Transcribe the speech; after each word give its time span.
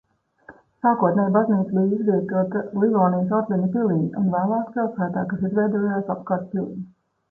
Sākotnēji 0.85 1.33
baznīca 1.35 1.73
bija 1.75 1.99
izvietota 1.99 2.65
Livonijas 2.87 3.37
ordeņa 3.43 3.71
pilī 3.79 4.01
un 4.25 4.35
vēlāk 4.35 4.75
pilsētā, 4.77 5.31
kas 5.33 5.49
izveidojās 5.55 6.15
apkārt 6.21 6.55
pilij. 6.55 6.87